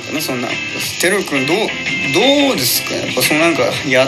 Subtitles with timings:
[0.00, 2.94] てるくんどうどうですか？
[2.94, 4.06] やっぱそのなんかや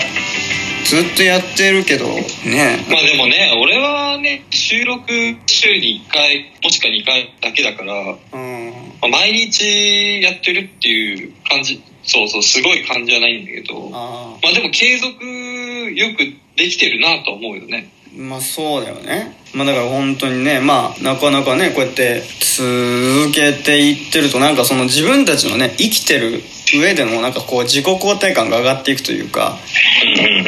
[0.84, 2.84] ずっとやってるけどね。
[2.88, 5.12] まあでもね俺はね収録
[5.46, 7.94] 週に1回もしくは2回だけだから、
[8.32, 8.72] うん。
[9.00, 16.18] まあ毎日やってるっていう感じそうそうすごい感じはないんだけどあまあでも継続よく
[16.56, 17.90] できてるなとは思うよね。
[18.12, 26.40] あまあそうだよねまあだから本当にねまあなかなかねこうやって続けていってるとなんかその自分たちのね生きてる
[26.72, 29.58] 上でのなんかこう自己肯定感が上がっていくというか
[30.04, 30.44] うんうんうん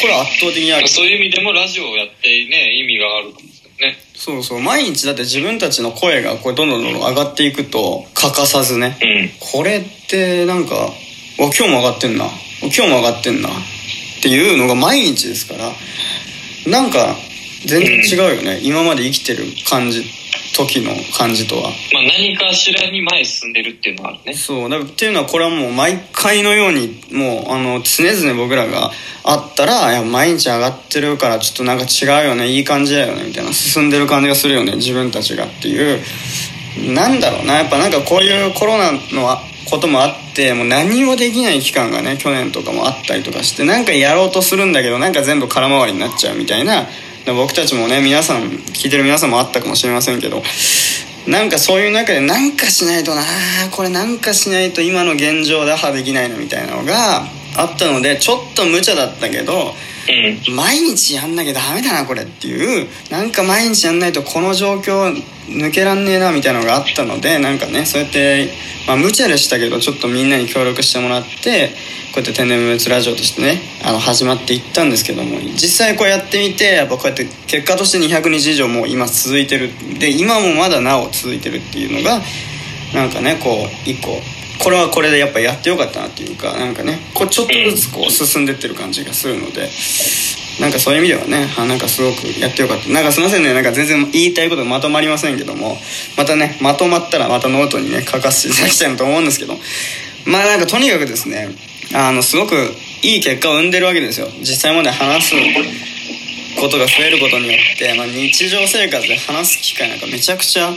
[0.00, 0.88] これ圧倒的にある。
[0.88, 3.98] そういう意味でもラジオをやってね意味があるかもしれないね。
[4.14, 4.60] そうそう。
[4.60, 9.30] 毎日だって自分たちの声がこうどんどんどんどん上がっていくと欠かさずねうん。
[9.38, 10.90] これってなんかわ
[11.38, 12.26] 今日も上がってんな。
[12.62, 13.48] 今日も上がってんな。
[13.48, 13.52] っ
[14.22, 15.72] ていうのが毎日ですから
[16.70, 17.16] なんか
[17.66, 20.04] 全然違うよね、今まで生きてる感じ
[20.56, 21.62] 時の感じとは。
[21.62, 24.34] まあ何かしらに前へ進んでるっていうのはあるね。
[24.34, 24.68] そう。
[24.68, 28.90] だっていうのはこれはもう毎回のようにもうあの常々僕らが
[29.24, 32.48] あったらいや毎日上がってるからちょっとなんか違うよね。
[32.48, 33.24] いい感じだよね。
[33.24, 34.76] みたいな進んでる感じがするよね。
[34.76, 36.00] 自分たちがっていう。
[36.94, 37.54] なんだろうな。
[37.54, 46.88] やっぱなんかこういうコロナのあこともあってもう何もできない期間がね去年とかもあったりとかしてなんかやろうとするんだけどなんか全部空回りになっちゃうみたいな
[47.26, 50.42] 僕たちもね皆さん聞いてる皆さんもあったかもしれませんけど
[51.26, 53.22] なんかそういう中でなんかしないとな
[53.70, 59.74] これなんかしないと今の現状打破できないのみたいなのがあったのでちょっと無茶だったけど
[60.08, 65.14] うん毎日やんなきゃダメだなこれっていうなんか毎日やんないとこの状況
[65.46, 68.48] 抜けらんねえなみたいなのがあったのでなんかねそうやって、
[68.86, 71.70] まあ、無茶でしたけどちょっとみんなに協力してもらって
[72.12, 79.70] こうやって天然無滅ラジオとしてねあの始まっていったんですけども実際こうやってみてやっぱこうやって結果として200日以上もう今続いてる。
[79.98, 82.20] で今もまだなお続いてるっていうのが
[82.94, 84.20] なんかねこう一個
[84.62, 89.68] これはこれでやっぱやってよかったなっていうかなんかねこうちょっとずつこう進んでってる感じがするので
[90.60, 92.90] なんかそういう意味ではねあなんかすごくやってよかった。
[92.90, 95.78] なんかすいませんねなんか全然言いたいことがまとまりませんけども
[96.18, 99.54] またねまとまったらまたノートにね書かせていただきたいなと思うんですけど
[100.26, 101.48] まあなんかとにかくですね
[101.94, 102.54] あのすごく
[103.02, 104.28] いい結果を生んでるわけですよ。
[104.40, 105.34] 実際まで話す
[106.60, 110.74] ことが増えることによって、まあ、日常生活で話す機会なんかめちゃくちゃ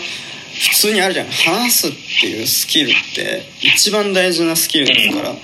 [0.69, 1.27] 普通にあるじゃん。
[1.27, 1.91] 話すっ
[2.21, 5.35] ていうスキルって一番大事なスキルですから。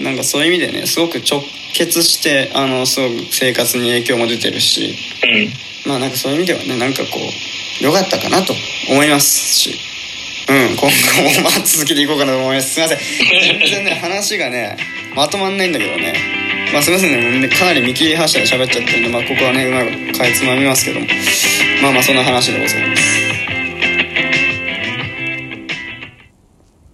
[0.00, 1.40] なんかそういう意味でねすごく直
[1.72, 4.94] 結してあのすごく生活に影響も出てるし。
[5.86, 5.90] うん。
[5.90, 7.18] まあなんかそういう意味ではねなんかこ
[7.80, 8.54] う良かったかなと
[8.90, 9.78] 思いますし。
[10.46, 12.74] うん今後もまあ続けていこうかなと思います。
[12.74, 12.98] すいません。
[12.98, 14.76] 全然ね話がね
[15.14, 16.14] まとまんないんだけどね。
[16.72, 17.40] まあすいませんね。
[17.40, 21.06] ねかなり見切り発車で喋っちゃってるんでまあここはねうまいことかいつまみますけども。
[21.82, 23.13] まあまあそんな話でございます